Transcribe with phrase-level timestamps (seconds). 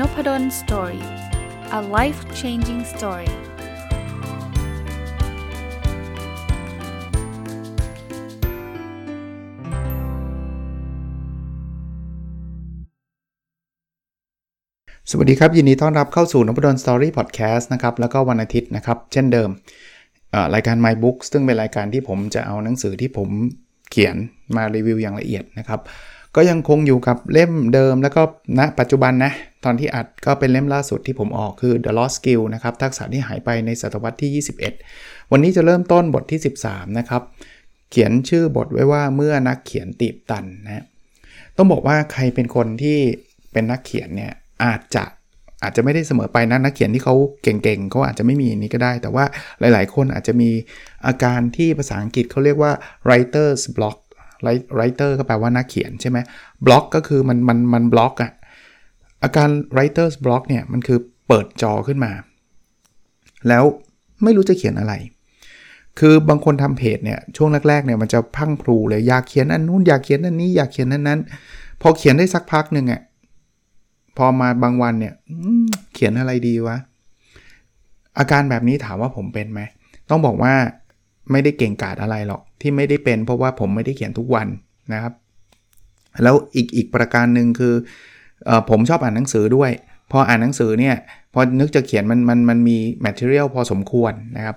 [0.00, 1.04] Nopadol Story
[1.78, 3.32] a life changing story ส
[15.16, 19.48] วัสดีครับ ยินดีต้อนรับเข้าสู่ Nopadol Story Podcast นะครับ แล้วก็วันอาทิตย์นะครับ เช่นเดิม
[20.54, 23.28] รายการ My Books ซึ่งเป็นรายการที่ผมจะเอาหนังสือที่ผม
[23.90, 24.16] เขียน
[24.56, 25.80] มารีวิวอย่างละเอียดนะครับ
[26.36, 28.22] ก็ยังคงอยู่กับเล่มเดิมแล้วก็
[28.58, 29.32] ณนะปัจจุบันนะ
[29.66, 34.44] ตอนที่อัดก็เป็นเล่มล่าสุดที่ผมออกคือ The Lost Skill นะครับ ทักษะที่หายไปในศตวรรษที่
[34.82, 37.22] 21 วันนี้จะเริ่มต้นบทที่ 13 นะครับ
[37.90, 40.84] เขียนชื่อบทไว้ว่าเมื่อนักเขียนตีบตันนะ
[41.56, 42.98] ต้องบอกว่าใครเป็นคนที่
[43.52, 44.32] เป็นนักเขียนเนี่ย
[44.64, 45.04] อาจจะ
[45.62, 49.24] อาจจะไม่ได้เสมอไปนะนักเขียนที่เขาเก่งๆเขาอาจจะไม่มีนี้ก็ได้ แต่ว่า
[49.60, 50.50] หลายๆ คนอาจจะมี
[51.06, 52.72] อาการที่ภาษาอังกฤษเขาเรียกว่า
[53.06, 53.98] writer's block
[54.76, 56.18] ไรเตอร์ก็แปลว่านักเขียนใช่ไหม
[56.66, 58.32] บล็อกก็คือมันมันมันบล็อกอะ
[59.26, 62.12] อาการ writer's block เนี่ยมันคือเปิดจอขึ้นมา
[63.48, 63.64] แล้ว
[64.22, 64.94] ไม่รู้จะเขียนอะไร
[65.98, 71.20] คือบางคนทำเพจเนี่ยช่วงแรกๆเนี่ยมันจะพังพลูเลยอยากเขียนอันนู้นอยากเขียนอันนี้อยากเขียนนั้นนั้น
[71.82, 73.02] พอเขียนได้สักพักหนึ่งอะ่ะ
[74.16, 75.14] พอมาบางวันเนี่ย
[75.94, 76.76] เขียนอะไรดีวะ
[78.18, 79.60] อาการแบบนี้ถามว่าผมเป็นไหม
[80.10, 80.54] ต้องบอกว่า
[81.30, 84.48] ไม่ได้เก่งกาจอะไรหรอกที่ไม่ได้เป็นเพราะว่าผมไม่ได้เขียนทุกวัน
[84.92, 85.14] นะครับ
[86.22, 87.74] แล้วอีกอีกประการหนึ่งคือ
[88.70, 89.70] ผมชอบอ่านหนังสือด้วย
[90.12, 90.96] พออ่านหนังสือเนี่ย
[91.34, 94.56] พอนึกจะเขียนมันมันมันมีแมทเทียลพอสมควรนะครับ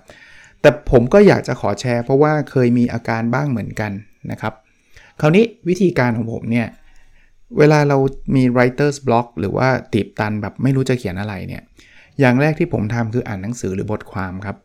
[0.62, 3.92] แต่ผมก็อยากจะขอแชร์ เพราะว่าเคยมีอาการบ้างเหมือนกัน
[4.32, 4.54] นะครับ
[5.22, 6.68] คราวนี้วิธีการของผมเนี่ย
[7.58, 7.98] เวลาเรา
[8.36, 11.62] มี writer's block หรือว่าตีบตันแบบไม่รู้จะเขียนอะไรเนี่ย
[12.20, 14.58] อย่างแรกที่ผมทำคืออ่านหนังสือหรือบทความครับ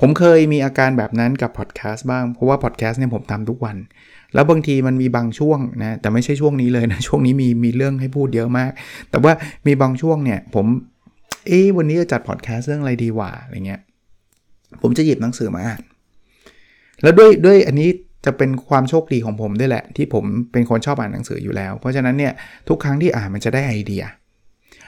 [0.00, 3.76] ผมเคยมีอาการแบบนั้นกับพอดแคสต์บ้าง เพราะว่าพอดแคสต์เนี่ยผมทำทุกวัน
[4.34, 8.72] แล้วบางทีมันมีบางช่วงนะแต่ไม่ใช่ช่วงนี้เลยนะช่วงนี้มีมีเรื่องให้พูดเยอะมาก
[9.10, 9.32] แต่ว่า
[9.66, 10.66] มีบางช่วงเนี่ยผม
[11.46, 13.80] เอ๊วันนี้จะจัดพอดแคสต์เรื่องอะไรดีวะอะไรเงี้ย
[14.82, 15.82] ผมจะหยิบหนังสือมาอ่าน
[17.02, 17.88] แล้วด้วยด้วยอันนี้
[18.24, 22.32] จะเป็นความโชคดีของผมด้วยแหละ ที่ผมเป็นคนชอบอ่านหนังสืออยู่แล้ว เพราะฉะนั้นเนี่ย
[22.68, 24.04] ทุกครั้งที่อ่านมันจะได้ไอเดีย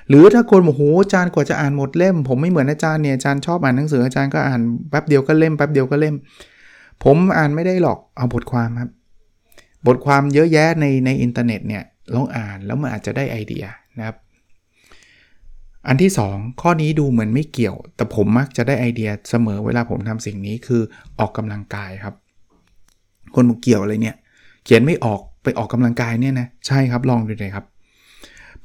[0.09, 4.61] หรือถ้าคนโอ้โหอาจารย์กว่าจะอ่านหมดเล่ม ผมไม่เหมือนอาจารย์เนี่ยอาจารย์ชอบอ่านหนังสืออาจารย์ก็อ่าน
[4.91, 6.15] แป๊บเดียวก็เล่มแป๊บเดียวก็เล่ม
[7.05, 8.91] ผมอ่านไม่ได้หรอกเอาบทความครับ
[9.87, 11.85] บทความเยอะแยะในในอินเทอร์เน็ตเนี่ย
[12.15, 13.65] ลองอ่านแล้วมันอาจจะได้ไอเดีย
[13.99, 14.17] นะครับ
[15.89, 20.83] อันที่ 2 ข้อนี้ดูเหมือนไม่เกี่ยว แต่ผมมักจะได้ไอเดียเสมอเวลาผมทำสิ่งนี้คือ
[21.19, 22.15] ออกกำลังกายครับ
[23.35, 24.17] คนบอกเกี่ยวอะไรเนี่ย
[24.65, 27.65] เขียนไม่ออกไปออกกำลังกายเนี่ยนะใช่ครับลองดูเลยครับ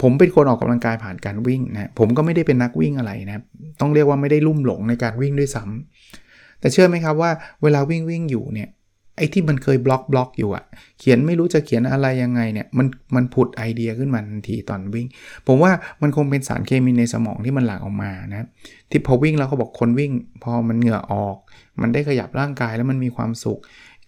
[0.02, 3.44] ผมเป็นคนออกกำลังกายผ่านการวิ่งนะผมก็ไม่ได้เป็นนักวิ่งอะไรนะ
[3.80, 7.32] ต้องเรียกว่าไม่ได้ลุ่มหลงในการวิ่งด้วยซ้ำแต่เชื่อไหมครับว่า
[7.64, 8.70] เวลาวิ่งวิ่งอยู่เนี่ย
[9.18, 10.66] ไอ้ที่มันเคยบล็อกบล็อกอยู่อะ
[11.00, 15.08] เขียนไม่รู้จะเขียนอะไรยังไงเนี่ยมันมันผุดไอเดียขึ้นมาทันทีตอนวิ่ง
[15.48, 18.48] ผมว่ามันคงเป็นสารเคมีในสมองที่มันหลั่งออกมานะ
[18.90, 20.12] ที่พอวิ่งแล้วเขาบอกคนวิ่ง
[20.44, 21.38] พอมันเหงื่อออก
[21.82, 23.60] มันได้ขยับร่างกายแล้วมันมีความสุข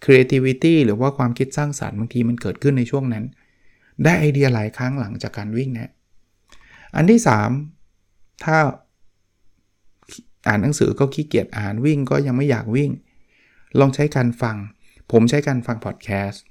[0.04, 3.24] creativity หรือว่าความคิดสร้างสารรค์บางทีมันเกิดขึ้นในช่วงนั้น
[4.04, 5.90] ได้ไอเดียหลายครั้งหลังจากการวิ่งนะ
[6.96, 7.20] อันที่
[7.80, 8.56] 3 ถ้า
[10.48, 12.90] อ่านหนังสือก็ขี้เกียจอ่านวิ่งก็ยังไม่อยากวิ่ง
[13.78, 14.56] ลองใช้การฟัง
[15.12, 16.42] ผมใช้การฟังพอดแคสต์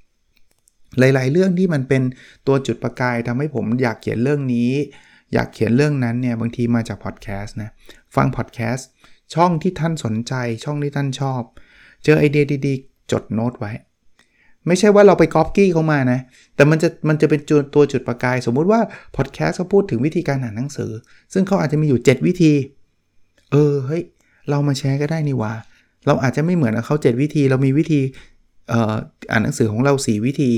[0.99, 2.01] หลาย ๆ เรื่องที่มันเป็น
[2.47, 4.71] ตัวจุดประกายทำให้ผมอยากเขียนเรื่องนี้
[5.33, 7.69] อยากเขียนเรื่องนั้นเนี่ยบางทีมาจากพอดแคสต์นะ
[8.15, 8.87] ฟังพอดแคสต์
[9.33, 10.33] ช่องที่ท่านสนใจ
[10.63, 11.41] ช่องที่ท่านชอบ
[12.03, 13.71] เจอไอเดียดีๆ จดโน้ตไว้
[14.67, 16.19] ไม่ใช่ว่าเราไปก๊อปกี้เขามานะ
[16.55, 17.41] แต่มันจะมันจะเป็น
[17.75, 18.79] ตัวจุดประกาย สมมุติว่า
[19.15, 20.91] พอดแคสต์เขาพูดถึงวิธีการอ่านหนังสือ
[21.33, 22.53] ซึ่งเขาอาจจะมีอยู่ 7 วิธี
[23.51, 24.03] เออเฮ้ย
[24.49, 25.53] เรามาแชร์ก็ได้นี่ว่า
[26.07, 28.01] เราอาจจะไม่เหมือนเขา 7 วิธี เรามีวิธี
[28.71, 30.51] อ่านหนังสือของเรา 4 วิธี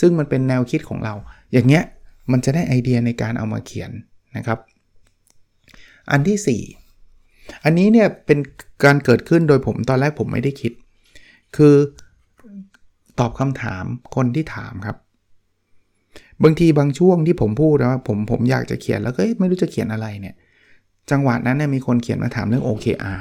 [0.00, 1.14] ซึ่งมันเป็นแนวคิดของเรา
[1.52, 1.84] อย่างเงี้ย
[2.32, 3.90] มันจะได้ไอเดียในการเอามาเขียน
[4.36, 4.58] นะครับ
[6.10, 6.62] อันที่
[7.04, 8.38] 4 อันนี้เนี่ยเป็น
[8.84, 10.72] การเกิดขึ้นโดยผมตอนแรกผมไม่ได้คิด
[11.56, 11.74] คือ
[13.18, 13.84] ตอบคำถาม
[14.14, 14.96] คนที่ถามครับ
[16.42, 20.34] บางทีบางช่วงที่ผมพูดนะผมผมอยากจะเขียนแล้วก็ไม่รู้จะเขียนอะไรเนี่ย
[21.10, 23.20] จังหวะนั้นเนี่ยมีคนเขียนมาถามเรื่อง OKR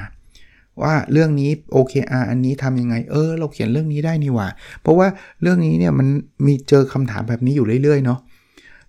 [0.81, 4.47] ว่าเรื่องนี้ OKR อันนี้ทำยังไง เออ เราเขียนเรื่องนี้ได้นี่หว่า
[4.81, 5.07] เพราะว่า
[5.41, 6.07] เรื่องนี้เนี่ยมัน
[6.45, 8.19] มีเจอคำถามแบบนี้อยู่เรื่อยๆเนาะ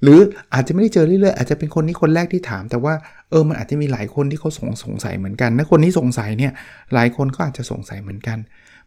[0.02, 0.20] หรือ
[0.54, 2.94] อาจจะไม่ได้เจอเรื่อยๆอาจจะเป็นคนนี้คนแรกที่ถาม แต่ว่า
[3.30, 6.52] เออมันอาจจะมีหลายคนที่เขาสงสงสัยเหมือนกันถ้าคนนี้สงสัยเนี่ย
[6.94, 8.38] หลายคนก็อาจจะสงสัยเหมือนกัน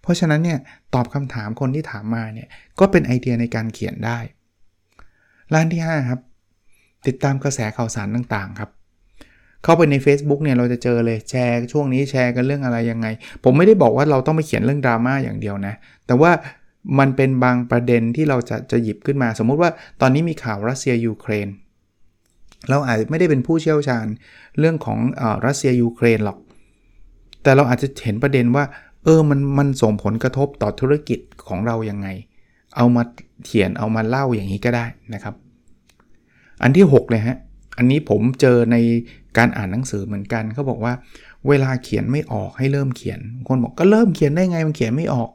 [0.01, 0.59] เพราะฉะนั้นเนี่ย
[0.93, 2.47] ตอบคำถามคนที่ถามมาเนี่ย
[2.79, 4.17] ก็เป็นไอเดียในการเขียนได้
[5.53, 6.19] ร้านที่5ครับ
[7.07, 8.69] ติดตามกระแสข่าวสารต่างๆครับ
[9.65, 13.07] เข้าไปใน Facebook เนี่ยเราจะเจอเลยแชร์ช่วงนี้แชร์กันเรื่องอะไรยังไง
[13.43, 15.73] ผมไม่ได้บอกว่าเราต้องไปเขียนเรื่องดราม่าอย่างเดียวนะ
[16.07, 16.31] แต่ว่า
[16.99, 19.69] มันเป็นบางประเด็นที่เราจะจะหยิบขึ้นมา สมมุติว่า
[20.01, 21.47] ตอนนี้มีข่าวรัสเซียยูเครน
[22.69, 24.05] เราอาจจะไม่ได้เป็นผู้เชี่ยวชาญ
[24.59, 26.37] เรื่องของอรัสเซียยูเครนหรอก
[27.43, 28.65] แต่เราอาจจะเห็นประเด็นว่า
[29.03, 32.07] เออมันมันส่งผลกระทบต่อธุรกิจของเรายังไง
[32.77, 33.03] เอามา
[33.45, 35.35] เขียนเอามาเล่าอย่างนี้ก็ได้นะครับ
[36.61, 37.37] อันที่ 6 เลยฮะ
[37.77, 38.75] อันนี้ผมเจอใน
[39.37, 40.93] การอ่านหนังสือเหมือนกันเขาบอกว่า
[41.47, 45.29] เวลาเขียนไม่ออกให้เริ่มเขียน คนบอกก็เริ่มเขียนได้ไงมันเขียนไม่ออก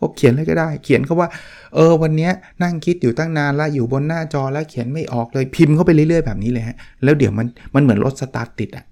[0.00, 1.28] ก็เขียนเลยก็ได้ เขียนเขาว่า
[1.74, 2.30] เออวันนี้
[2.62, 8.84] นั่งคิดอยู่ตั้งนานแล้วอยู่บนหน้าจอแล้วเขียนไม่ออกเลยพิมพ์เข้าไปเรื่อยๆแบบนี้เลยฮะแล้วเดี๋ยวมันมันเหมือนรถสตาร์ทติดอะ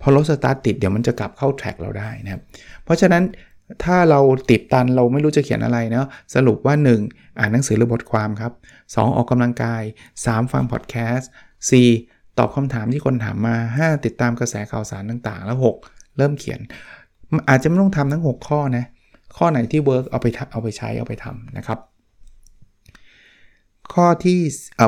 [0.00, 2.40] พอรถสตาร์ทติดเดี๋ยวมันจะกลับเข้า track เราได้นะครับ
[2.84, 3.22] เพราะฉะนั้น
[3.84, 4.20] ถ้าเรา
[4.50, 6.74] ติดตันเราไม่รู้จะเขียนอะไรเนาะสรุปว่า
[7.06, 7.38] 1.
[7.38, 8.52] อ่านหนังสือหรือบทความครับ
[8.84, 9.16] 2.
[9.16, 9.82] ออกกำลังกาย
[10.18, 10.52] 3.
[10.52, 12.19] ฟังพอดแคสต์ 4.
[12.38, 14.04] ตอบคำถามที่คนถามมา 5.
[14.04, 16.16] ติดตามกระแสข่าวสารต่างๆ แล้ว 6.
[16.16, 16.60] เริ่มเขียน
[17.48, 18.84] อาจจะไม่ต้องทำทั้ง 6 ข้อนะ
[19.36, 21.78] ข้อไหนที่ work เอาไปเอาไปใช้เอาไปทำนะครับ
[23.94, 24.38] ข้อที่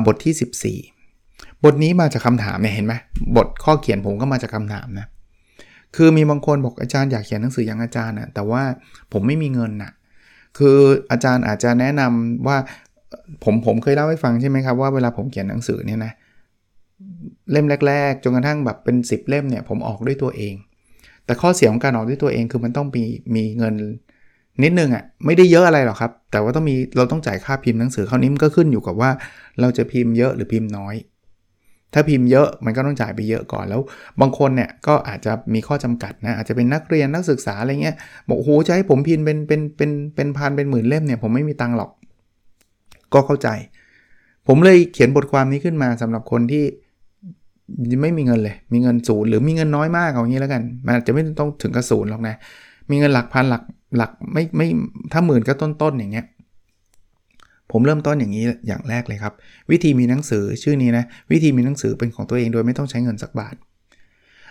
[0.06, 2.94] บทที่ 14 บทนี้มาจากคำถามเนี่ยเห็นไหม
[3.36, 5.06] บทข้อเขียนผมก็มาจากคำถามนะ
[5.96, 8.62] คือมีบางคนบอกอาจารย์อยากเขียนหนังสืออย่างอาจารย์นะแต่ว่า
[9.12, 9.92] ผมไม่มีเงินนะ
[10.58, 10.76] คือ
[11.10, 12.56] อาจารย์อาจจะแนะนำว่า
[13.44, 16.12] ผมผมเคยเล่าให้ฟังใช่ไหมครับว่าเวลาผมเขียนหนังสือเนี่ยนะ
[17.50, 20.54] เล่มแรก ๆ จนกระทั่งแบบเป็น 10 เล่มเนี่ยผมออกด้วยตัวเอง
[21.24, 23.04] แต่ข้อเสียของการออกด้วยตัวเองคือมันต้องมี
[23.34, 23.74] มีเงิน
[24.62, 29.10] นิดนึงอะ่ะไม่ได้เยอะอะไรหรอกครับ แต่ว่าต้องมีเราต้องจ่ายค่าพิมพ์หนังสือคราวนี้มันก็ขึ้นอยู่กับว่า
[29.60, 30.94] เราจะพิมพ์เยอะหรือพิมพ์น้อย
[31.94, 33.80] ถ้าพิมพ์เยอะมันก็ต้องจ่ายไปเยอะก่อนแล้ว
[34.20, 37.96] บางคนเนี่ยก็อาจจะมีข้อจำกัดนะอาจจะเป็นนักเรียนนักศึกษาอะไรเงี้ย
[38.28, 41.90] บอกโอ้โหจะให้ผมพิมพ์เป็นเป็นเป็นเป็นพันเป็นหมื่นเล่มเนี่ยผมไม่มีตังค์หรอก
[43.14, 43.48] ก็เข้าใจ
[44.46, 46.64] ผมเลยเขียนบทความนี้ขึ้นมาสำหรับคนที่
[48.02, 52.34] ไม่มีเงินเลย มีเงินศูนย์หรือมีเงินน้อยมากเอางี้แล้วกัน มันอาจจะไม่ต้องถึงกระศูนย์หรอกนะ
[52.90, 53.62] มีเงินหลักพันหลัก
[53.96, 54.66] หลักไม่ไม่
[55.12, 56.26] ถ้าหมื่นก็ต้นๆอย่างเงี้ย
[57.70, 59.32] ผมเริ่มต้นอย่างนี้อย่างแรกเลยครับ
[59.70, 63.54] วิธีมีหนังสือชื่อนี้นะ วิธีมีหนังสือเป็นของตัวเองโดยไม่ต้องใช้เงินสักบาท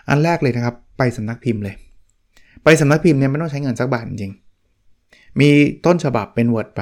[0.10, 1.76] อันแรกเลยนะครับ ไปสำนักพิมพ์เลย
[2.64, 4.34] ไปสำนักพิมพ์เนี่ยไม่ต้องใช้เงินสักบาทจริง
[5.40, 5.50] มี
[5.86, 6.82] ต้นฉบับเป็น Word ไป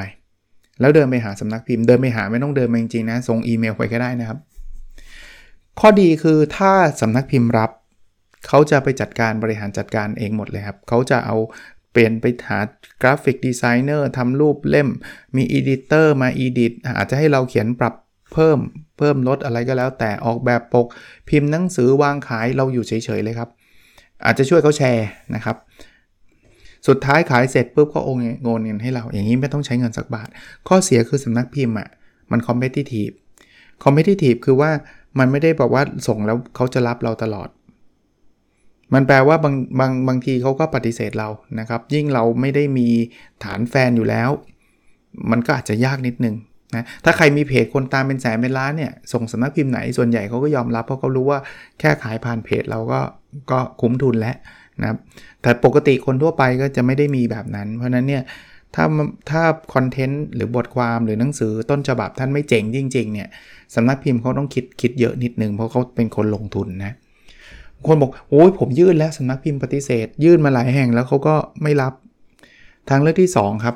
[0.80, 4.40] แล้วเดินไปหาสำนักพิมพ์ เดินไปหาไม่ต้องเดินมาจริงๆนะ ส่งอีเมลไปก็ได้นะครับ
[5.80, 7.72] ข้อดีคือถ้าสำนักพิมพ์รับ
[8.48, 11.36] เขาจะไปจัดการบริหารจัดการเองหมดเลยครับ เขาจะเอา
[11.92, 12.60] เปลี่ยนไปหา
[13.02, 14.90] graphic designer ทำรูปเล่ม
[15.36, 17.94] มี editor มา edit อาจจะให้เราเขียนปรับ
[18.34, 18.60] เพิ่ม
[18.98, 20.88] เพิ่มลดอะไรก็แล้ว แต่ออกแบบปก
[21.30, 23.50] พิมพ์หนังสือวางขายเราอยู่เฉยๆเลยครับ
[24.26, 25.56] อาจจะช่วยเขาแชร์นะครับ
[26.88, 28.18] สุดท้ายขายเสร็จปุ๊บก็โอน
[28.66, 30.30] เงินให้เรา อย่างนี้ไม่ต้องใช้เงินสักบาท
[30.68, 31.90] ข้อเสียคือสำนักพิมพ์อะ
[32.32, 33.10] มันคอมเพติทีฟ
[33.84, 34.72] คอมเพติทีฟคือว่า
[35.20, 37.50] มันไม่ได้บอกว่าส่งแล้วเขาจะรับเราตลอด
[38.94, 41.30] มันแปลว่าบางบางบางทีเขาก็ปฏิเสธเรา
[41.60, 42.88] นะครับ ยิ่งเราไม่ได้มี
[43.44, 44.30] ฐานแฟนอยู่แล้ว
[45.32, 46.36] มันก็อาจจะยากนิดนึง
[46.76, 51.40] นะถ้าใครมีเพจคนตามเป็นแสนเป็นล้านเนี่ยส่งสำนักพิมพ์ไหนส่วนใหญ่เขาก็ยอมรับเพราะเขารู้ว่า
[51.80, 53.00] แค่ขายผ่านเพจเราก็
[53.52, 54.36] ก็คุ้มทุนแล้ว
[54.82, 54.98] นะครับ
[55.42, 58.24] แต่ปกติคนทั่วไปก็จะไม่ได้มีแบบนั้น เพราะนั้นเนี่ย
[58.76, 58.86] ถ้า
[59.30, 59.44] ถ้า
[59.74, 63.30] คอนเทนต์หรือบทความหรือหนังสือต้นฉบับท่านไม่เจ๋งจริงๆเนี่ย
[63.76, 66.94] สำนักพิมพ์เขาต้องคิดคิดเยอะนิดนึง เพราะเขาเป็นคนลงทุนนะ
[67.88, 71.94] คนบอกโอ้ยผมยื่นแล้วสำนักพิมพ์ปฏิเสธ ยื่นมาหลายแห่งแล้วเขาก็ไม่รับ
[72.90, 73.76] ทางเลือกที่ 2 ครับ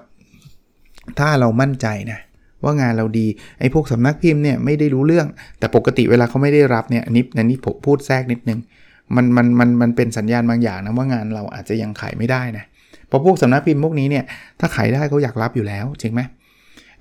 [1.19, 2.19] ถ้าเรามั่นใจนะ
[2.63, 3.27] ว่างานเราดี
[3.59, 5.27] ไอ้พวกสำนักพิมพ์เนี่ยไม่ได้รู้เรื่อง
[5.59, 8.59] แต่ปกติเวลาเขาไม่ได้รับเนี่ยนนี้อันนี้ผมพูดแทรกนิดนึง
[9.15, 14.23] มันมันมันมันเป็นสัญญาณบางอย่างนะว่างานเราอาจจะยังขายไม่ได้นะเพราะพวกสำนักพิมพ์พวกนี้เนี่ย
[14.59, 16.21] ถ้าขายได้เขาอยากรับอยู่แล้วจริงไหม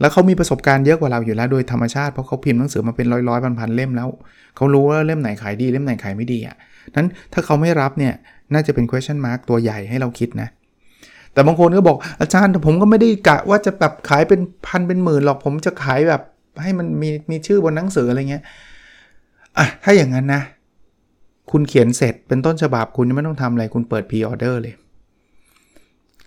[0.00, 4.08] แล้วเขามีประสบการณ์เยอะกว่าเราอยู่แล้วโดยธรรมชาติเพราะเขาพิมพ์หนังสือมาเป็นร้อยร้อยพันพันเล่มแล้ว
[4.56, 6.56] เขารู้ว่าเล่มไหนขายดีเล่มไหนขายไม่ดีอะ่ะ
[6.96, 8.12] นั้นถ้าเขาไม่รับเนี่ย
[8.52, 10.48] น่าจะเป็น question mark ตัวใหญ่ให้เราคิดนะ
[11.32, 16.22] แต่บางคนก็บอกอาจารย์ผมก็ไม่ได้กะว่าจะแบบขายเป็นพันเป็นหมื่นหรอกผมจะขายแบบ
[16.62, 18.44] ให้มันมีมีชื่อบนหนังสืออะไรเงี้ย
[19.58, 20.42] อะถ้าอย่างนั้นนะ
[21.50, 24.74] คุณเขียนเสร็จเป็นต้นฉบับคุณไม่ต้องทำอะไรคุณเปิดพรีออเดอร์เลย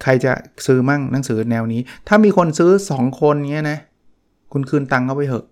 [0.03, 0.31] ใครจะ
[0.65, 3.79] ซื้อมั่งหนังสือแนวนี้ ถ้ามีคนซื้อ 2 คนเงี้ยนะ
[4.51, 5.45] คุณคืนตังค์เขาไปเถอะ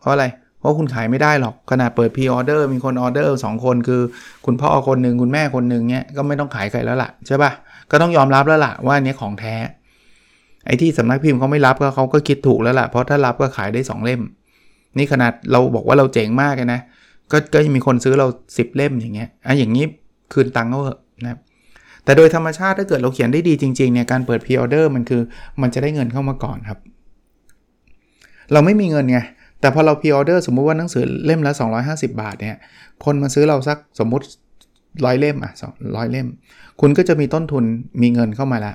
[0.00, 0.26] เพราะอะไร
[0.58, 4.02] เพราะคุณขายไม่ได้หรอก ขนาดเปิด pre-order มีคนออเดอร์สองคนคือ
[4.46, 7.50] คุณพ่อคนหนึ่งคุณแม่คนหนึ่งเนี้ยก็ไม่ต้องขายใครแล้วล่ะใช่ปะ
[7.90, 9.54] ก็ต้องยอมรับแล้วล่ะว่าอันนี้ของแท้
[10.66, 14.20] ไอ้ที่สำนักพิมพ์เขาไม่รับก็เขาก็คิดถูกแล้วล่ะ เพราะถ้ารับก็ขายได้ 2 เล่ม
[14.98, 16.80] นี่ขนาดเราบอกว่าเราเจ๋งมากนะ
[17.32, 19.84] ก็ก็ยังมีคนซื้อเรา 10 เล่มอย่างเงี้ยอะอย่างนี้
[20.32, 21.00] คืนตังค์เขาเถอะ
[22.04, 25.22] แต่โดยธรรมชาติถ้าเกิดเราเขียนได้ดีจริงๆเนี่ยการเปิด pre-order มันคือ
[25.62, 26.78] มันจะได้เงินเข้ามาก่อนครับ
[28.52, 29.18] เราไม่มีเงินไง
[29.60, 31.52] แต่พอเราพิออเดอร์สมมุติว่าหนังสือเล่มละ
[31.84, 32.56] 250 บาทเนี่ย
[33.04, 34.24] คนมาซื้อเราสักสมมุติ
[35.04, 35.52] ร้อยเล่มอะ
[35.96, 36.26] ร้อยเล่ม
[36.80, 37.64] คุณก็จะมีต้นทุน
[38.02, 38.72] มีเงินเข้ามาละ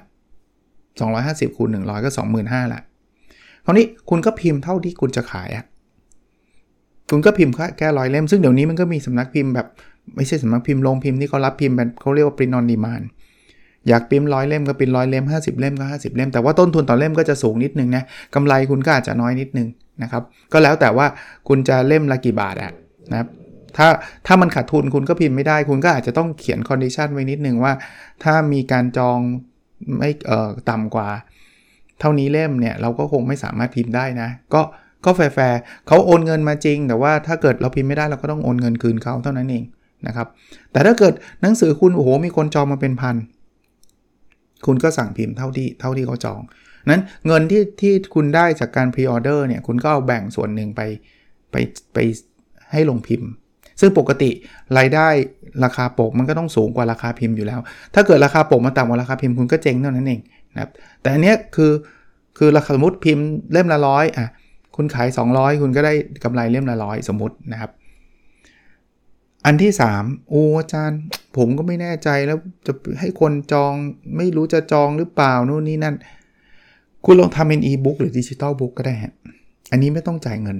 [0.97, 2.09] 250คูณ100 ก็
[2.41, 2.81] 25,000ละ
[3.65, 5.65] คราวนี้คุณก็พิมพ์เท่าที่คุณจะขายอะ
[7.09, 9.67] คุณก็พิมพ์แค่ร้อยเล่ม ซึ่งเดี๋ยวนี้มันก็มีสำนักพิมพ์แบบ
[10.15, 13.01] ไม่ใช่สำนักพิมพ์โรงพิมพ์ที่เขารับพิมพ์แบบเขาเรียกว่าปรินอนดีมาน
[13.87, 18.03] อยากพิมพ์ร้อยเล่มก็พิมพ์ร้อยเล่ม 50 เล่มก็ 50 เล่ม แต่ว่าต้นทุนต่อเล่มก็จะสูงนิดนึงนะ
[18.35, 19.67] กำไรคุณก็อาจจะน้อยนิดนึง
[20.01, 21.05] นะครับก็แล้วแต่ว่า
[21.47, 22.71] คุณจะเล่มละกี่บาทอะ
[23.11, 23.27] นะครับ
[23.77, 23.87] ถ้า
[24.27, 27.73] ถ้ามันขาดทุนคุณก็พิมพ์ไม่ได้ คุณก็อาจจะต้องเขียน condition ไว้นิดนึงว่า
[28.23, 29.19] ถ้ามีการจอง
[29.97, 31.09] ไม่เอ่อต่ำกว่า
[31.99, 34.61] เท่านี้เล่มเนี่ยเราก็คงไม่สามารถพิมพ์ได้นะ ก็
[35.05, 39.63] ก็แฟร์เขาโอนเงินมาจริง แต่ว่าถ้าเกิดเราพิมพ์ไม่ได้เราก็ต้องโอนเงินคืนเขาเท่านั้นเอง
[40.07, 40.27] นะครับ
[40.71, 43.15] แต่ถ้าเกิดหนังสือคุณโอ้โหมีคนจองมาเป็นพัน
[44.65, 46.41] คุณก็สั่งพิมพ์เท่าที่เท่าที่เขาจอง
[46.89, 50.81] นั้นเงินที่ที่คุณได้จากการพรีออเดอร์เนี่ยคุณก็เอาแบ่งส่วนหนึ่งไป
[51.51, 51.55] ไป
[51.93, 51.97] ไป
[52.71, 53.29] ให้ลงพิมพ์
[53.79, 54.29] ซึ่งปกติ
[54.77, 55.07] รายได้
[55.63, 57.59] ราคาปกมันก็ต้องสูงกว่าราคาพิมพ์อยู่แล้ว
[57.95, 60.21] ถ้าเกิดราคาปกมาต่ำกว่าราคาพิมพ์คุณก็เจ๊งเท่านั้นเอง
[60.53, 61.71] นะครับแต่อันเนี้ยคือ
[62.37, 64.27] คือราคาสมมติพิมพ์เล่มละร้อยอะ
[64.75, 67.71] คุณขาย 200 คุณก็ได้กำไรเล่มละร้อยสมมตินะครับ
[69.45, 70.99] อันที่ 3 โอ้อาจารย์
[71.37, 73.73] ผมก็ไม่แน่ใจแล้วจะให้คนจอง
[74.17, 75.95] ไม่รู้จะจองหรือเปล่านู่นนี่นั่น
[77.05, 79.13] คุณลองทำเป็นอีบุ๊กหรือ digital book ก็ได้ฮะ
[79.71, 80.57] อันนี้ไม่ต้องจ่ายเงิน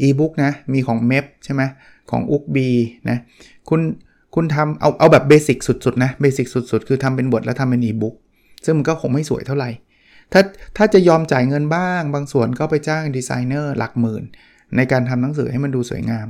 [0.00, 1.62] อีบุ๊กนะ มีของ MEB ใช่ไหม
[2.10, 2.68] ของ Ookbee
[3.08, 3.18] นะ
[3.68, 3.80] คุณ
[4.34, 8.14] คุณทำเอา เอาแบบ basic สุด ๆ นะ basic สุด ๆ คือทำเป็นบทแล้วทำเป็นอีบุ๊ก
[8.64, 9.70] ซึ่งมันก็คงไม่สวยเท่าไหร่
[10.32, 10.42] ถ้า
[10.76, 14.22] ถ้าจะยอมจ่ายเงินบ้าง บางส่วนก็ไปจ้างดีไซเนอร์หลักหมื่น
[14.76, 16.28] ในการทำหนังสือให้มันดูสวยงาม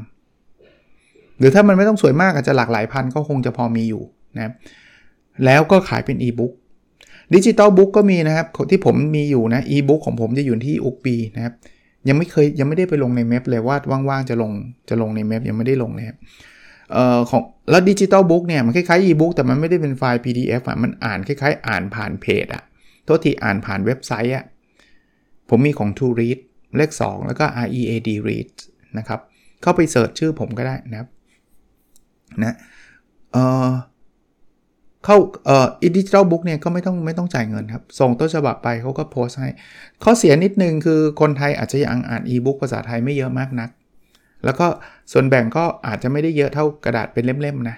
[1.39, 4.03] หรือถ้ามันไม่ต้องสวยมากอาจจะหลักหลายพันก็คงจะพอมีอยู่
[4.37, 4.53] นะ
[5.45, 6.53] แล้วก็ขายเป็นอีบุ๊ก
[7.35, 11.55] digital book ก็มีนะครับ ที่ผมมีอยู่นะอีบุ๊กของผมจะอยู่ที่ Ookbee นะครับ
[12.09, 13.77] ยังไม่เคยยังไม่ได้ไปลงใน MEB เลยว่า
[14.09, 14.53] ว่างๆจะลง
[14.89, 16.17] จะลงใน MEB ยังไม่ได้ลงเลยครับ
[16.93, 22.63] เอ่อของแล้ว digital book เนี่ยมันคล้ายๆอีบุ๊กแต่มันไม่ได้เป็นไฟล์ PDF อะมันอ่านคล้ายๆ อ่านผ่านเพจอะ
[23.05, 24.45] โทษทีอ่านผ่านเว็บไซต์อะ
[25.49, 26.39] ผมมีของ To Read
[26.77, 28.49] เลข 2 แล้วก็ READ Read
[28.99, 29.21] นะครับ
[29.63, 31.09] เข้าไป search ชื่อผมก็ได้นะครับ
[32.43, 32.57] นะ
[33.33, 33.71] เอ่อ
[35.05, 35.17] เข้า
[35.47, 35.67] เอ่อ
[35.97, 39.51] digital book เนี่ยก็ไม่ต้องไม่ต้องจ่ายเงินครับ ส่งต้นฉบับไปเขาก็โพสให้
[40.05, 43.71] ข้อเสียนิดนึงคือคนไทยอาจจะยังอ่านอีบุ๊กภาษาไทยไม่เยอะมากนัก
[44.45, 44.67] แล้วก็
[45.13, 47.77] ส่วนแบ่งก็อาจจะไม่ได้เยอะเท่ากระดาษเป็นเล่มๆนะ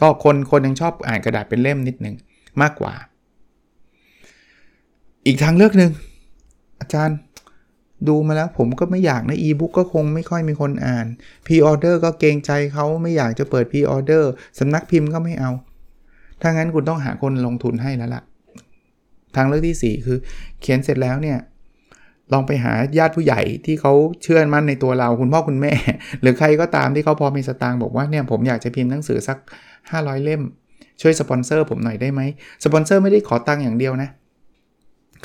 [0.00, 2.14] ก็คนคนยังชอบอ่านกระดาษเป็นเล่มนิดนึง
[2.62, 2.94] มากกว่า
[5.28, 5.92] อีกทางเลือกหนึ่ง
[6.80, 7.16] อาจารย์
[8.08, 11.06] ดูมาแล้วผมก็ไม่อยากนะอีบุ๊กก็คงไม่ค่อยมีคนอ่าน
[11.46, 15.50] pre-order ก็เกรงใจเขาไม่อยากจะเปิด pre-order สำนักพิมพ์ก็ไม่เอา
[16.40, 18.22] ถ้างั้นคุณต้องหาคนลงทุนให้แล้วล่ะ
[19.36, 20.18] ทางเลือกที่ 4 คือ
[20.60, 21.38] เขียนเสร็จแล้วเนี่ย
[22.32, 23.92] ลองไปหาญาติผู้ใหญ่ที่เขา
[24.22, 25.72] เชื่อมั่นในตัวเราคุณพ่อคุณแม่
[26.20, 29.38] หรือใครก็ตามที่เขาพอมีสตางค์บอกว่าเนี่ยผมอยากจะพิมพ์หนังสือสัก
[29.80, 30.42] 500 เล่ม
[31.00, 32.20] ช่วยสปอนเซอร์ผมหน่อยได้ไหม
[32.64, 34.10] สปอนเซอร์ไม่ได้ขอตังค์อย่างเดียวนะ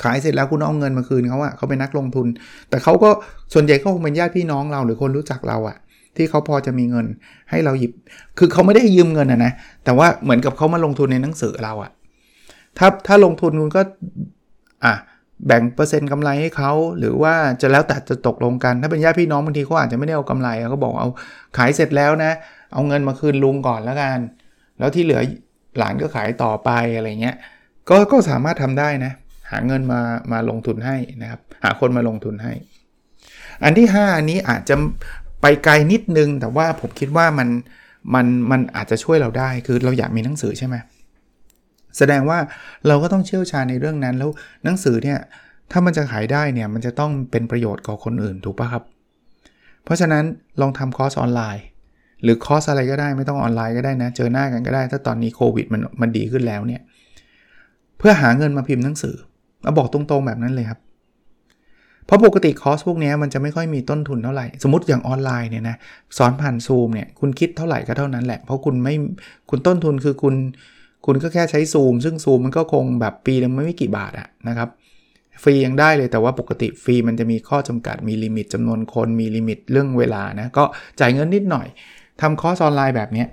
[0.02, 2.26] ขายเสร็จแล้วคุณเอาเงินมาคืนเขาอะเขาเป็นนักลงทุน
[2.70, 3.10] แต่เขาก็
[3.52, 5.76] ส่วนใหญ่ก็คงเป็นญาติพี่น้องเราหรือคนรู้จักเราอะ
[6.16, 7.06] ที่เขาพอจะมีเงิน
[7.50, 7.92] ให้เราหยิบ
[8.38, 9.52] คือเขาไม่ได้ยืมเงินอะนะ
[9.84, 11.90] แต่ว่าเหมือนกับเขามาลงทุนในหนังสือเราอะ
[12.78, 13.82] ถ้าถ้าลงทุนคุณก็
[14.84, 14.94] อะ
[15.46, 21.10] แบ่งเปอร์เซ็นต์กำไรให้เขา หรือว่าจะแล้วแต่จะตกลงกัน ถ้าเป็นญาติพี่น้องบางทีเขาอาจจะไม่ได้เอากำไรเขาบอกเอา
[21.56, 22.32] ขายเสร็จแล้วนะ
[22.72, 24.18] เอาเงินมาคืนลุงก่อนแล้วกัน
[24.78, 25.20] แล้วที่เหลือ
[25.78, 27.36] หลานก็ขายต่อไปอะไรเงี้ย
[27.88, 29.12] ก็ก็สามารถทำได้นะ
[29.50, 30.00] หาเงินมา
[30.32, 32.52] มาลงทุนให้นะครับ หาคนมาลงทุนให้
[33.64, 34.74] อันที่ 5 อันนี้อาจจะ
[35.42, 37.48] ไปไกลนิดนึง แต่ว่าผมคิดว่ามัน
[38.14, 40.76] มันมันอาจจะช่วยเราได้คือเราอยากมีหนังสือใช่ไหม
[41.98, 42.38] แสดงว่า
[42.86, 44.30] เราก็ต้องเชี่ยวชาญในเรื่องนั้น แล้ว
[44.64, 45.18] หนังสือเนี่ย
[45.70, 48.84] ถ้ามันจะขายได้เนี่ยมันจะต้องเป็นประโยชน์กับคนอื่นถูกปะครับ
[49.84, 50.24] เพราะฉะนั้น
[50.60, 51.64] ลองทำคอร์สออนไลน์
[52.22, 56.82] หรือคอร์สอะไรก็ได้ไม่ต้องออนไลน์ก็ได้นะ เจอหน้ากันก็ได้ ถ้าตอนนี้โควิดมันมันดีขึ้นแล้วเนี่ย
[57.98, 59.16] เพื่อหาเงินมาพิมพ์หนังสือ
[59.64, 60.80] มาบอกตรงๆแบบนั้นเลยครับ
[62.06, 65.76] เพราะปกติคอร์สพวกนี้มันจะไม่ค่อยมีต้นทุนเท่าไหร่ สมมติอย่างออนไลน์เนี่ยนะ
[66.16, 68.94] สอนผ่านซูมเนี่ยคุณคิดเท่าไหร่ก็เท่านั้นแหละ เพราะคุณไม่
[69.50, 70.34] คุณต้นทุนคือคุณ
[71.06, 74.68] คุณก็แค่ใช้ซูมซึ่งซูมมันก็คงแบบปีนึงไม่กี่บาทอะนะครับ
[75.42, 80.64] ฟรียังได้เลยแต่ว่าปกติฟรีมันจะมีข้อจำกัดมี limit จำนวนคนมี limit เรื่องเวลานะก็
[81.00, 81.66] จ่ายเงินนิดหน่อย
[82.20, 83.24] ทำคอร์สออนไลน์แบบนี้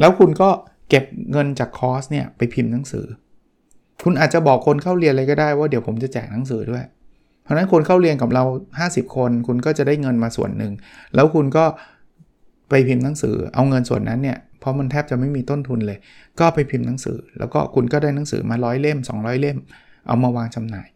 [0.00, 0.50] แล้วคุณก็
[0.88, 3.06] เก็บเงินจากคอร์สเนี่ยไปพิมพ์หนังสือ
[4.04, 6.84] คุณอาจจะบอกคนเข้าเรียนเลยก็ได้ว่าเดี๋ยวผมจะแจกหนังสือด้วย
[7.42, 8.44] เพราะนั้นคนเข้าเรียนกับเรา
[8.80, 10.72] 50 คน คุณก็จะได้เงินมาส่วนหนึ่ง
[11.14, 11.64] แล้วคุณก็
[12.68, 15.98] ไปพิมพ์หนังสือ เอาเงินส่วนนั้นเนี่ย เพราะมันแทบจะไม่มีต้นทุนเลย
[16.40, 19.58] ก็ไปพิมพ์หนังสือ แล้วก็คุณก็ได้หนังสือมาร้อยเล่ม 200 เล่ม
[20.06, 20.88] เอามาวางจำหน่าย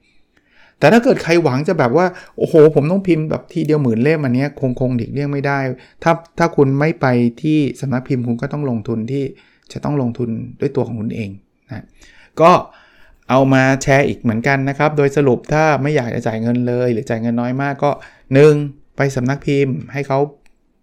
[0.78, 2.06] แต่ถ้าเกิดใครหวังจะแบบว่า
[2.38, 5.58] โอ้โห ผมต้องพิมพ์แบบทีเดียวหมื่นเล่มอันนี้คงคงดิกเลี่ยงไม่ได้
[6.02, 7.06] ถ้าถ้าคุณไม่ไป
[7.42, 9.24] ที่สำนักพิมพ์คุณก็ต้องลงทุนที่
[9.72, 10.30] จะต้องลงทุน
[10.60, 11.30] ด้วยตัวของคุณเอง
[11.68, 11.84] นะ
[12.40, 17.90] ก็เเอามาแชร์อีกเหมือนกันนะครับ โดยสรุปถ้าไม่อยากจะจ่ายเงินเลย หรือจ่ายเงินน้อยมากก็
[18.44, 18.96] 1.
[18.96, 20.18] ไปสำนักพิมพ์ ให้เขา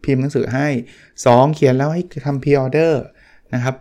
[0.06, 0.68] พิมพ์หนังสือให้
[1.16, 1.56] 2.
[1.56, 3.04] เขียนแล้วให้ทำพรีออเดอร์
[3.54, 3.76] นะครับ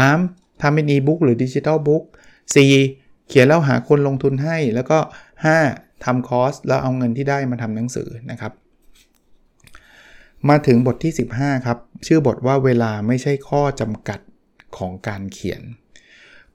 [0.00, 0.60] 3.
[0.60, 2.04] ทำเป็นอีบุ๊กหรือดิจิทัลบุ๊ก
[2.66, 3.28] 4.
[3.28, 4.98] เขียนแล้วหาคนลงทุนให้ แล้วก็
[5.52, 6.04] 5.
[6.04, 8.52] ทำคอร์สแล้วเอาเงินที่ได้มาทำหนังสือนะครับ
[10.48, 14.20] มาถึงบทที่ 15 ครับ ชื่อบทว่าเวลาไม่ใช่ข้อจำกัด
[14.76, 15.62] ของการเขียน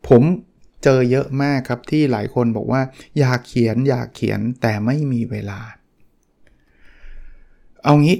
[0.08, 0.24] ผม
[0.90, 2.82] เจอเยอะมากครับที่หลายคนบอกว่า
[3.20, 5.60] อยากเขียนอยากเขียนแต่ไม่มีเวลา
[7.84, 8.18] เอางี้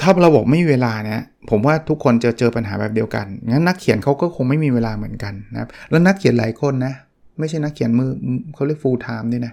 [0.00, 6.94] ถ้าเราบอกไม่มีเวลาเนะผมว่าทุกคนจะเจอปัญหาแบบเดียวกันงั้นนักเขียนเขาก็คงไม่มีเวลาเหมือนกันนะครับแล้วนักเขียนหลายคนนะ
[7.38, 8.10] ไม่ใช่นักเขียนมือ
[8.54, 9.52] เขาเรียก full time ด้วยนะ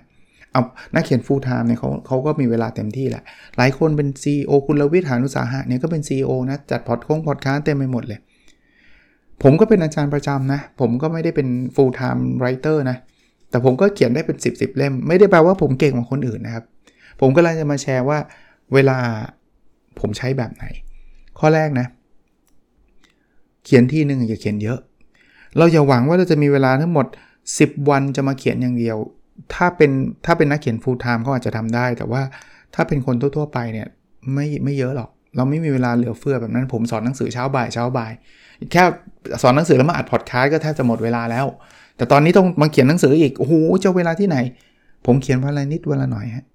[0.52, 0.62] เอา
[0.96, 3.24] นักเขียน full time เนี่ยเขาเขาก็มีเวลาเต็มที่แหละ
[3.58, 8.20] หลายคนเป็น CEO คุณลวิทย์หานุสาหะเนี่ยก็เป็น CEO นะจัดพอดคงพอดคาสต์เต็มไปหมดเลย
[9.44, 12.98] ผมก็เป็นอาจารย์ประจำนะ ผมก็ไม่ได้เป็น full time writer นะ
[13.50, 16.66] แต่ผมก็เขียนได้เป็น 10บสเล่ม ไม่ได้แปลว่าผมเก่งกว่าคนอื่นนะครับ
[17.22, 18.18] ผมก็เลยจะมาแชร์ว่า
[18.74, 18.98] เวลา
[20.00, 20.66] ผมใช้แบบไหน
[21.40, 21.88] ข้อแรกนะ
[23.66, 24.80] เขียนที่หนึ่งอย่าเขียนเยอะ
[25.58, 27.06] เราอย่าหวังว่าเราจะมีเวลาทั้งหมด
[27.48, 28.98] 10 วันจะมาเขียนอย่างเดียว
[29.54, 29.92] ถ้าเป็น
[30.26, 32.22] ถ้าเป็นนักเขียน full time เขาอาจจะทำได้ แต่ว่า
[32.76, 33.88] ถ้าเป็นคนทั่วๆไปเนี่ย
[34.34, 38.12] ไม่ไม่เยอะหรอก เราไม่มีเวลาเหลือเฟือแบบนั้น ผมสอนหนังสือเช้าบ่ายเช้าบ่าย
[38.72, 38.84] แค่
[39.42, 41.46] สอนหนังสือแล้วมาอัดพอดคาสต์ก็แทบจะหมดเวลาแล้ว
[41.98, 44.38] แต่ตอนนี้ต้องมาเขียนหนังสืออีก โอ้โหจะเวลาที่ไหน
[45.06, 46.46] ผมเขียนวันละนิดวันละหน่อยฮะ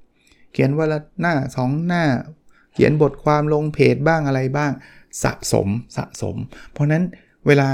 [0.53, 2.05] เขียนวันละหน้าสองหน้า
[2.75, 4.71] เขียนบทความลงเพจบ้างอะไรบ้าง
[5.23, 6.37] สะสมสะสม
[6.73, 7.03] เพราะนั้น
[7.47, 7.69] เวลา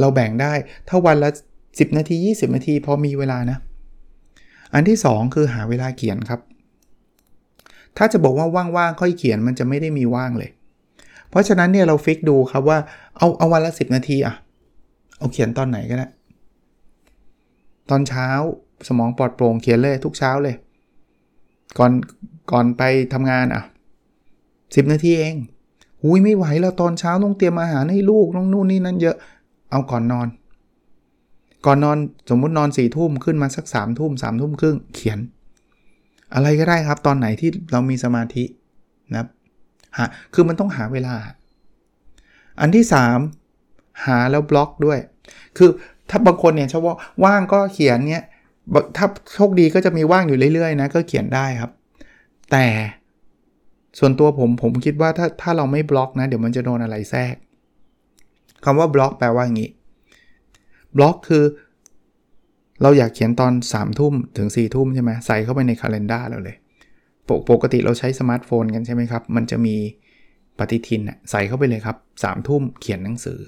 [0.00, 0.52] เราแบ่งได้
[0.88, 1.30] ถ้าวันละ
[1.62, 3.58] 10 นาที 20 นาทีพอมีเวลานะ
[4.74, 6.40] อันที่ 2 คือหาเวลาเขียนครับ
[7.96, 10.50] ถ้าจะบอกว่าว่างๆค่อยเขียนมันจะไม่ได้มีว่างเลย
[11.30, 12.78] เพราะฉะนั้นเนี่ยเราฟิกดูครับว่า
[13.18, 14.34] เอาเอาวันละ 10 นาทีอะ
[15.18, 16.08] เอาเขียนตอนไหนก็ได้
[17.90, 18.28] ตอนเช้า
[18.88, 20.56] สมองปลอดโปร่งเขียนเลยทุกเช้าเลย
[21.78, 21.92] ก่อน
[22.52, 23.62] ก่อนไปทำงานอะ
[24.26, 25.34] 10นาทีเอง
[26.02, 29.16] หุยไม่ไหวแล้วตอนเช้าต้องเตรียมอาหารให้ลูกต้องนู่นนี่นั่นเยอะ
[29.70, 30.28] เอาก่อนนอน
[31.66, 31.98] ก่อนนอน
[32.30, 35.18] สมมุตินอนสี่ทุ่มขึ้นมาสักสามทุ่มสามทุ่มครึ่งเขียน
[36.34, 38.44] อะไรก็ได้ครับ ตอนไหนที่เรามีสมาธิ
[39.10, 39.24] นะครั
[40.06, 41.14] บคือมันต้องหาเวลา
[42.60, 42.84] อันที่
[43.44, 44.98] 3 หาแล้วบล็อกด้วย
[45.56, 45.70] คือ
[46.10, 48.24] ถ้าบางคนเนี่ยชอบว่าว่างก็เขียนเนี่ย
[48.96, 51.70] ถ้าโชคดีก็จะมีว่างอยู่เรื่อยๆนะก็เขียนได้ครับ
[52.52, 52.66] แต่
[53.98, 57.34] ส่วนตัวผมผมคิดว่าถ้าถ้าเราไม่บล็อกนะ เดี๋ยวมันจะโดนอะไรแทรก
[58.64, 59.70] คำว่าบล็อกแปลว่าอย่างนี้
[60.96, 61.44] บล็อกคือ
[62.82, 66.56] เราอยากเขียนตอน3ามทุ่มถึง4ี่ทุ่มใช่ไหมใส่เข้าไปในคาล endar เราเลย
[67.50, 69.76] ปกติเราใช้สมาร์ทโฟนกันใช่ไหมครับ มันจะมี
[70.58, 73.38] ปฏิทินใส่เข้าไปเลยครับ3ามทุ่มเขียนหนังสือ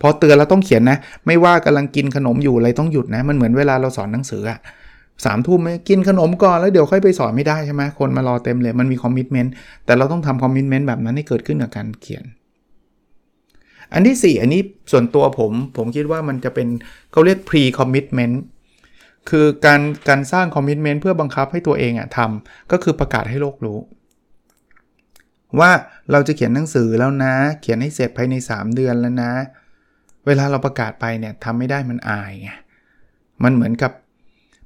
[0.00, 4.58] พอเตือนเราต้องเขียนนะ ไม่ว่ากำลังกินขนมอยู่อะไรต้องหยุดนะ มันเหมือนเวลาเราสอนหนังสืออะ
[5.24, 9.52] สามทุ่มกินขนมก่อนแล้วเดี๋ยวค่อยไปสอนไม่ได้ใช่ไหมคนมารอเต็มเลยมันมีคอมมิชเมนต์
[9.84, 12.24] แต่เราต้องทำคอมมิชเมนต์แบบนั้นให้เกิดขึ้นกับการเขียน
[13.92, 14.60] อันที่ 4 อันนี้
[14.92, 16.68] ส่วนตัวผม ผมคิดว่ามันจะเป็น
[17.12, 18.34] เขาเรียก pre commitment
[19.30, 23.78] คือการการสร้างคอมมิชเมนต์เพื่อบังคับให้ตัวเองอะทำก็คือประกาศให้โลกรู้
[25.58, 25.70] ว่า
[26.12, 29.32] เราจะเขียนหนังสือแล้วนะ เขียนให้เสร็จภายใน 3 เดือนแล้วนะ
[30.26, 32.50] เวลาเราประกาศไปเนี่ยทำไม่ได้มันอายไง
[33.44, 33.92] มันเหมือนกับ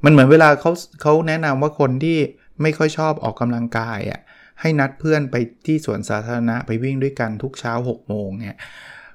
[0.05, 2.19] มันเหมือนเวลาเขาเขาแนะนำว่าคนที่
[2.63, 4.21] ไม่ค่อยชอบออกกำลังกายอะ
[4.61, 8.57] ให้นัดเพื่อนไปที่สวนสาธารณะไปวิ่งด้วยกันทุกเช้า6โมงเนี่ย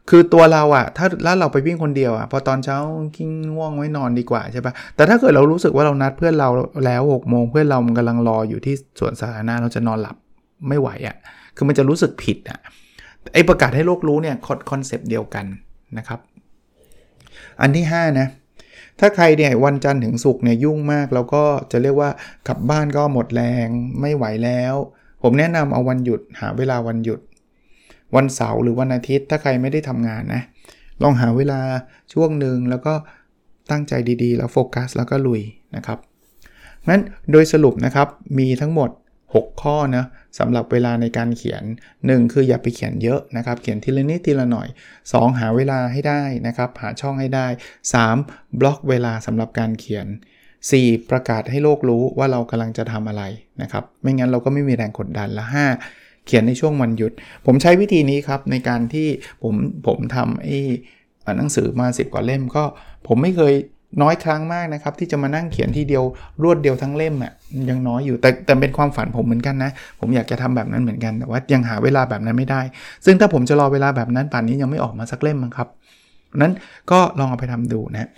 [0.10, 2.78] คือตัวเราอะถ้าแล้วเราไปวิ่งคนเดียวอะพอตอนเช้า
[3.16, 6.50] กิ้งง่วงไว้นอนดีกว่าใช่ปะแต่ถ้าเกิดเรารู้สึกว่าเรานัดเพื่อนเรา
[6.86, 10.16] แล้ว6โมงเพื่อนเรามันกำลังรออยู่ที่สวนสาธารณะเราจะนอนหลับ
[10.68, 11.16] ไม่ไหวอะ
[11.60, 12.60] คือมันจะรู้สึกผิดอะ
[13.34, 14.36] ไอประกาศให้โลกรู้เนี่ย
[14.70, 15.46] คอนเซปต์เดียวกัน
[15.98, 16.20] นะครับ
[17.62, 18.28] อันที่ 5 นะ
[19.00, 22.10] ถ้าใครเนี่ยวันจันทร์ถึงศุกร์เนี่ยยุ่งมาก แล้วก็จะเรียกว่า
[22.48, 23.68] กลับบ้านก็หมดแรง
[24.02, 24.76] ไม่ไหวแล้ว
[25.22, 27.20] ผมแนะนำเอาวันหยุดหาเวลาวันหยุด
[28.16, 30.42] วันเสาร์หรือวันอาทิตย์ ถ้าใครไม่ได้ทำงานนะ
[31.04, 31.62] ลองหาเวลา
[32.14, 32.94] ช่วงหนึ่งแล้วก็
[33.72, 33.94] ตั้งใจ
[34.24, 35.42] ดีๆ แล้วโฟกัสแล้วก็ลุย
[35.76, 36.00] นะครับ
[36.88, 38.08] งั้นโดยสรุปนะครับ
[38.40, 38.90] มีทั้งหมด
[39.34, 40.06] 6 ข้อนะ
[40.40, 41.64] สำหรับเวลาในการเขียน
[41.98, 44.68] 1 คืออย่าไปเขียนเยอะนะครับ เขียนทีละนิดทีละหน่อย
[45.04, 47.48] 2 หาเวลาให้ได้นะครับ หาช่องให้ได้
[48.04, 48.60] 3.
[48.60, 50.08] บล็อกเวลาสำหรับการเขียน
[50.58, 51.10] 4.
[51.10, 53.24] ประกาศให้โลกรู้ว่าเรากำลังจะทำอะไร
[53.62, 55.46] นะครับ ไม่งั้นเราก็ไม่มีแรงกดดันและ
[55.86, 56.26] 5.
[56.26, 57.12] เขียนในช่วงวันหยุด
[57.46, 59.08] ผมใช้วิธีนี้ครับในการที่
[59.44, 59.56] ผม
[59.88, 60.60] ผมทำไอ้
[61.38, 62.64] หนังสือมา 10 กว่าเล่มก็
[63.08, 63.54] ผมไม่เคย
[64.02, 66.04] น้อยครั้งมากนะครับ ที่จะมานั่งเขียนทีเดียว
[66.44, 67.34] รวดเดียวทั้งเล่มอะ่ะ
[67.70, 72.62] ยังน้อยอยู่แต่แต่เป็นความฝันผมเหมือนกันนะ ผมอยากจะทำแบบนั้นเหมือนกันแต่ว่ายังหาเวลาแบบนั้นไม่ได้
[73.06, 75.68] ซึ่งถ้าผมจะรอเวลาแบบนั้นป่านนี้ยังไม่ออกมาสักเล่มมั้งครับ
[76.42, 76.54] นั้น
[76.92, 78.10] ก็ลองเอาไปทำดูนะ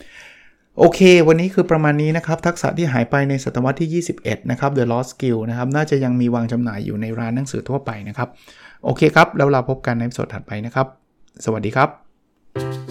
[0.80, 8.30] โอเค วันนี้คือประมาณนี้นะครับ ทักษะที่หายไปในศตวรรษที่ 21 นะครับ The Lost Skill นะครับ น่าจะยังมีวางจำหน่ายอยู่ในร้านหนังสือทั่วไปนะครับ
[8.86, 10.88] โอเคครับ แล้วเราพบกันในสดถัดไปนะครับ
[11.46, 12.91] สวัสดีครับ